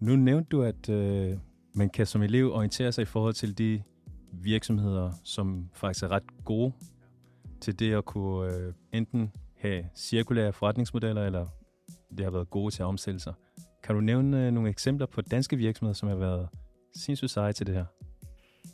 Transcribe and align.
Nu 0.00 0.16
nævnte 0.16 0.48
du, 0.48 0.62
at 0.62 0.88
øh, 0.88 1.38
man 1.74 1.90
kan 1.90 2.06
som 2.06 2.22
elev 2.22 2.52
orientere 2.52 2.92
sig 2.92 3.02
i 3.02 3.04
forhold 3.04 3.34
til 3.34 3.58
de 3.58 3.82
virksomheder, 4.32 5.12
som 5.24 5.70
faktisk 5.74 6.04
er 6.04 6.08
ret 6.08 6.44
gode 6.44 6.72
til 7.60 7.78
det 7.78 7.92
at 7.94 8.04
kunne 8.04 8.54
øh, 8.54 8.72
enten 8.92 9.32
have 9.58 9.84
cirkulære 9.96 10.52
forretningsmodeller, 10.52 11.26
eller 11.26 11.46
det 12.10 12.24
har 12.24 12.30
været 12.30 12.50
gode 12.50 12.74
til 12.74 12.82
at 12.82 12.86
omstille 12.86 13.20
sig. 13.20 13.34
Kan 13.84 13.94
du 13.94 14.00
nævne 14.00 14.46
øh, 14.46 14.52
nogle 14.52 14.70
eksempler 14.70 15.06
på 15.06 15.20
danske 15.20 15.56
virksomheder, 15.56 15.94
som 15.94 16.08
har 16.08 16.16
været 16.16 16.48
sindssygt 16.96 17.30
seje 17.30 17.52
til 17.52 17.66
det 17.66 17.74
her? 17.74 17.84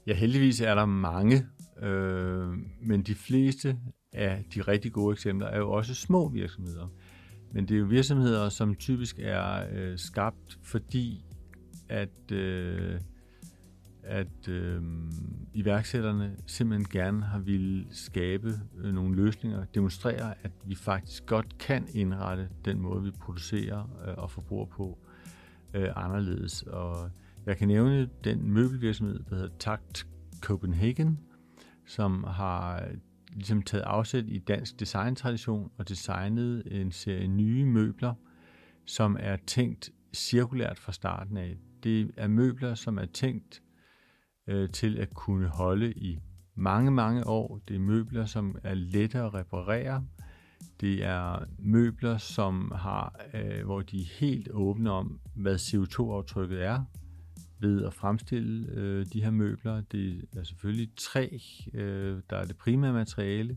Ja, 0.07 0.15
heldigvis 0.15 0.61
er 0.61 0.75
der 0.75 0.87
mange, 0.87 1.47
øh, 1.83 2.49
men 2.83 3.03
de 3.03 3.15
fleste 3.15 3.79
af 4.13 4.45
de 4.55 4.61
rigtig 4.61 4.93
gode 4.93 5.13
eksempler 5.13 5.47
er 5.47 5.59
jo 5.59 5.71
også 5.71 5.95
små 5.95 6.29
virksomheder. 6.29 6.89
Men 7.53 7.69
det 7.69 7.75
er 7.75 7.79
jo 7.79 7.87
virksomheder, 7.87 8.49
som 8.49 8.75
typisk 8.75 9.19
er 9.19 9.67
øh, 9.73 9.99
skabt, 9.99 10.59
fordi 10.63 11.25
at, 11.89 12.33
øh, 12.33 13.01
at 14.03 14.49
øh, 14.49 14.83
iværksætterne 15.55 16.37
simpelthen 16.47 16.89
gerne 16.91 17.23
har 17.23 17.39
ville 17.39 17.87
skabe 17.91 18.53
øh, 18.79 18.95
nogle 18.95 19.17
løsninger, 19.17 19.65
demonstrere, 19.65 20.35
at 20.43 20.51
vi 20.65 20.75
faktisk 20.75 21.27
godt 21.27 21.59
kan 21.59 21.87
indrette 21.95 22.49
den 22.65 22.81
måde, 22.81 23.03
vi 23.03 23.11
producerer 23.11 23.91
øh, 24.07 24.15
og 24.17 24.31
forbruger 24.31 24.67
på 24.67 24.99
øh, 25.75 25.89
anderledes. 25.97 26.63
Og 26.63 27.11
jeg 27.47 27.57
kan 27.57 27.69
nævne 27.69 28.09
den 28.25 28.51
møbelvirksomhed, 28.51 29.19
der 29.31 29.35
hedder 29.35 29.57
Takt 29.59 30.07
Copenhagen, 30.41 31.21
som 31.87 32.25
har 32.25 32.89
ligesom 33.37 33.63
taget 33.63 33.83
afsæt 33.83 34.25
i 34.29 34.39
dansk 34.39 34.81
designtradition 34.81 35.71
og 35.79 35.89
designet 35.89 36.63
en 36.81 36.93
serie 36.93 37.29
nye 37.29 37.65
møbler, 37.65 38.15
som 38.87 39.17
er 39.21 39.37
tænkt 39.47 39.91
cirkulært 40.15 40.79
fra 40.79 40.93
starten 40.93 41.37
af. 41.37 41.57
Det 41.83 42.11
er 42.17 42.29
møbler, 42.29 42.75
som 42.75 42.99
er 42.99 43.05
tænkt 43.05 43.63
øh, 44.49 44.71
til 44.71 44.99
at 44.99 45.15
kunne 45.15 45.49
holde 45.49 45.93
i 45.93 46.19
mange, 46.55 46.91
mange 46.91 47.27
år. 47.27 47.61
Det 47.69 47.77
er 47.77 47.81
møbler, 47.81 48.25
som 48.25 48.57
er 48.63 48.75
lette 48.75 49.19
at 49.19 49.35
reparere. 49.35 50.07
Det 50.81 51.05
er 51.05 51.45
møbler, 51.59 52.19
som 52.19 52.73
har, 52.77 53.21
øh, 53.35 53.65
hvor 53.65 53.81
de 53.81 54.01
er 54.01 54.19
helt 54.21 54.49
åbne 54.51 54.91
om, 54.91 55.21
hvad 55.35 55.55
CO2-aftrykket 55.55 56.65
er 56.65 56.85
ved 57.59 57.85
at 57.85 57.95
fremstille 57.95 58.73
øh, 58.73 59.07
de 59.13 59.23
her 59.23 59.31
møbler. 59.31 59.81
Det 59.81 60.25
er 60.37 60.43
selvfølgelig 60.43 60.89
træ, 60.97 61.29
øh, 61.75 62.21
der 62.31 62.37
er 62.37 62.45
det 62.45 62.57
primære 62.57 62.93
materiale, 62.93 63.57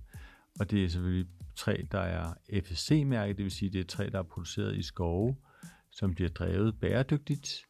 og 0.60 0.72
det 0.72 0.84
er 0.84 0.90
selvfølgelig 0.90 1.28
træ, 1.56 1.78
der 1.92 2.00
er 2.00 2.34
FSC-mærket, 2.64 3.38
det 3.38 3.44
vil 3.44 3.52
sige, 3.52 3.70
det 3.70 3.80
er 3.80 3.86
træ, 3.86 4.10
der 4.12 4.20
er 4.20 4.24
produceret 4.24 4.76
i 4.76 4.82
skove, 4.82 5.36
som 5.92 6.16
bliver 6.16 6.30
drevet 6.30 6.80
bæredygtigt. 6.80 7.66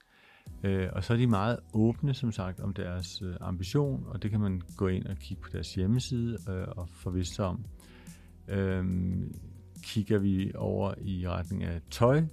Øh, 0.63 0.89
og 0.93 1.03
så 1.03 1.13
er 1.13 1.17
de 1.17 1.27
meget 1.27 1.59
åbne, 1.73 2.13
som 2.13 2.31
sagt, 2.31 2.59
om 2.59 2.73
deres 2.73 3.21
øh, 3.21 3.35
ambition, 3.41 4.03
og 4.07 4.23
det 4.23 4.31
kan 4.31 4.39
man 4.39 4.61
gå 4.77 4.87
ind 4.87 5.05
og 5.05 5.17
kigge 5.17 5.43
på 5.43 5.49
deres 5.51 5.75
hjemmeside 5.75 6.37
øh, 6.49 6.67
og 6.67 6.89
forvisse 6.89 7.35
sig 7.35 7.45
om. 7.45 7.65
Øh, 8.47 8.85
kigger 9.83 10.17
vi 10.17 10.51
over 10.55 10.93
i 11.01 11.27
retning 11.27 11.63
af 11.63 11.81
tøj, 11.91 12.23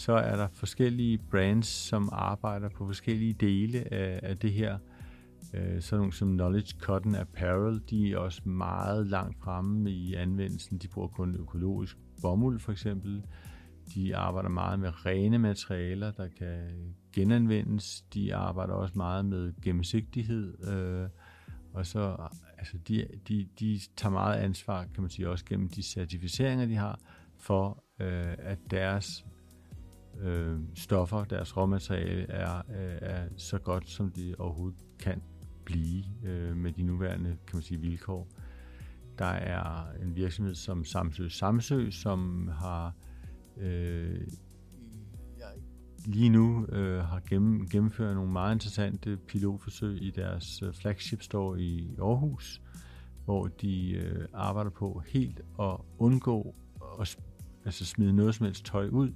så 0.00 0.12
er 0.12 0.36
der 0.36 0.48
forskellige 0.52 1.18
brands, 1.30 1.66
som 1.66 2.08
arbejder 2.12 2.68
på 2.68 2.86
forskellige 2.86 3.32
dele 3.32 3.92
af, 3.94 4.20
af 4.22 4.38
det 4.38 4.52
her. 4.52 4.78
Øh, 5.54 5.80
sådan 5.82 5.98
nogle 5.98 6.12
som 6.12 6.32
Knowledge 6.32 6.76
Cotton 6.78 7.14
Apparel, 7.14 7.82
de 7.90 8.12
er 8.12 8.18
også 8.18 8.48
meget 8.48 9.06
langt 9.06 9.38
fremme 9.38 9.90
i 9.90 10.14
anvendelsen. 10.14 10.78
De 10.78 10.88
bruger 10.88 11.08
kun 11.08 11.34
økologisk 11.34 11.96
bomuld 12.22 12.60
for 12.60 12.72
eksempel. 12.72 13.24
De 13.94 14.16
arbejder 14.16 14.48
meget 14.48 14.80
med 14.80 15.06
rene 15.06 15.38
materialer, 15.38 16.10
der 16.10 16.28
kan 16.28 16.94
genanvendes. 17.12 18.04
De 18.14 18.34
arbejder 18.34 18.74
også 18.74 18.94
meget 18.96 19.24
med 19.24 19.52
gennemsigtighed. 19.62 20.68
Øh, 20.68 21.08
og 21.74 21.86
så, 21.86 22.16
altså 22.58 22.78
de, 22.88 23.06
de, 23.28 23.48
de 23.60 23.80
tager 23.96 24.12
meget 24.12 24.40
ansvar, 24.40 24.84
kan 24.94 25.02
man 25.02 25.10
sige, 25.10 25.28
også 25.28 25.44
gennem 25.44 25.68
de 25.68 25.82
certificeringer, 25.82 26.66
de 26.66 26.76
har, 26.76 26.98
for 27.38 27.84
øh, 28.00 28.34
at 28.38 28.58
deres 28.70 29.24
øh, 30.20 30.58
stoffer, 30.74 31.24
deres 31.24 31.56
råmateriale, 31.56 32.26
er, 32.30 32.56
øh, 32.56 32.98
er 33.00 33.28
så 33.36 33.58
godt, 33.58 33.88
som 33.88 34.10
de 34.10 34.34
overhovedet 34.38 34.78
kan 34.98 35.22
blive 35.64 36.04
øh, 36.24 36.56
med 36.56 36.72
de 36.72 36.82
nuværende 36.82 37.36
kan 37.46 37.56
man 37.56 37.62
sige, 37.62 37.80
vilkår. 37.80 38.28
Der 39.18 39.24
er 39.24 39.92
en 40.02 40.16
virksomhed 40.16 40.54
som 40.54 40.84
Samsø 40.84 41.28
Samsø, 41.28 41.90
som 41.90 42.48
har 42.48 42.94
øh, 43.56 44.20
lige 46.06 46.28
nu 46.28 46.66
øh, 46.66 47.04
har 47.04 47.20
gennem, 47.28 47.68
gennemført 47.68 48.14
nogle 48.14 48.32
meget 48.32 48.54
interessante 48.54 49.16
pilotforsøg 49.16 50.02
i 50.02 50.10
deres 50.10 50.62
øh, 50.62 50.74
flagship 50.74 51.22
store 51.22 51.60
i 51.60 51.96
Aarhus, 52.02 52.62
hvor 53.24 53.46
de 53.46 53.90
øh, 53.90 54.28
arbejder 54.32 54.70
på 54.70 55.02
helt 55.06 55.40
at 55.60 55.76
undgå 55.98 56.54
at 57.00 57.18
altså 57.64 57.84
smide 57.84 58.12
noget 58.12 58.34
som 58.34 58.46
helst 58.46 58.64
tøj 58.64 58.88
ud, 58.88 59.12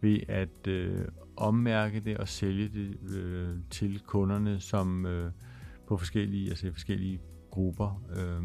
ved 0.00 0.20
at 0.28 0.66
øh, 0.68 1.08
ommærke 1.36 2.00
det 2.00 2.16
og 2.16 2.28
sælge 2.28 2.68
det 2.68 3.16
øh, 3.16 3.56
til 3.70 4.00
kunderne 4.00 4.60
som 4.60 5.06
øh, 5.06 5.32
på 5.86 5.96
forskellige, 5.96 6.48
altså 6.48 6.72
forskellige 6.72 7.20
grupper, 7.50 8.02
øh, 8.16 8.42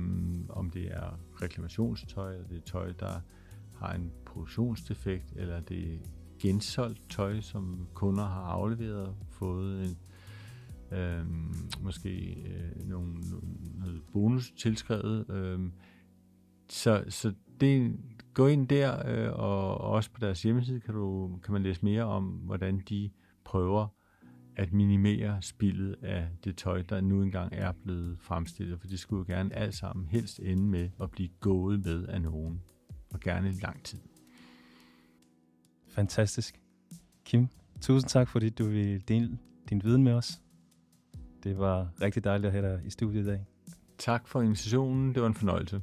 om 0.49 0.69
det 0.69 0.87
er 0.91 1.19
reklamationstøj, 1.41 2.33
eller 2.33 2.47
det 2.47 2.57
er 2.57 2.61
tøj, 2.61 2.91
der 2.99 3.21
har 3.75 3.93
en 3.93 4.11
produktionsdefekt, 4.25 5.33
eller 5.35 5.59
det 5.59 5.93
er 5.93 5.97
gensolgt 6.39 7.09
tøj, 7.09 7.41
som 7.41 7.87
kunder 7.93 8.23
har 8.23 8.41
afleveret 8.41 9.07
og 9.07 9.15
fået 9.29 9.85
en, 9.85 9.97
øh, 10.97 11.25
måske 11.81 12.33
øh, 12.33 12.89
nogle, 12.89 13.13
noget 13.79 14.01
bonus 14.13 14.51
tilskrevet. 14.51 15.29
Øh, 15.29 15.59
så, 16.69 17.03
så 17.09 17.33
det, 17.61 17.99
gå 18.35 18.47
ind 18.47 18.67
der, 18.67 19.07
øh, 19.07 19.33
og 19.39 19.77
også 19.77 20.11
på 20.11 20.19
deres 20.19 20.43
hjemmeside 20.43 20.79
kan, 20.79 20.93
du, 20.93 21.37
kan 21.43 21.53
man 21.53 21.63
læse 21.63 21.85
mere 21.85 22.03
om, 22.03 22.23
hvordan 22.23 22.79
de 22.89 23.09
prøver 23.43 23.87
at 24.55 24.73
minimere 24.73 25.41
spillet 25.41 25.95
af 26.01 26.27
det 26.43 26.57
tøj, 26.57 26.81
der 26.81 27.01
nu 27.01 27.21
engang 27.21 27.53
er 27.53 27.71
blevet 27.71 28.19
fremstillet, 28.19 28.79
for 28.79 28.87
det 28.87 28.99
skulle 28.99 29.19
jo 29.19 29.35
gerne 29.35 29.55
alt 29.55 29.75
sammen 29.75 30.07
helst 30.07 30.39
ende 30.39 30.63
med 30.63 30.89
at 31.01 31.11
blive 31.11 31.29
gået 31.39 31.85
med 31.85 32.05
af 32.05 32.21
nogen, 32.21 32.61
og 33.13 33.19
gerne 33.19 33.51
lang 33.51 33.83
tid. 33.83 33.99
Fantastisk. 35.87 36.61
Kim, 37.25 37.47
tusind 37.81 38.09
tak, 38.09 38.27
fordi 38.27 38.49
du 38.49 38.67
vil 38.67 39.07
dele 39.07 39.37
din 39.69 39.83
viden 39.83 40.03
med 40.03 40.13
os. 40.13 40.41
Det 41.43 41.57
var 41.57 41.89
rigtig 42.01 42.23
dejligt 42.23 42.45
at 42.45 42.51
have 42.51 42.73
dig 42.73 42.85
i 42.85 42.89
studiet 42.89 43.23
i 43.23 43.25
dag. 43.25 43.45
Tak 43.97 44.27
for 44.27 44.41
invitationen. 44.41 45.13
Det 45.15 45.21
var 45.21 45.27
en 45.27 45.33
fornøjelse. 45.33 45.81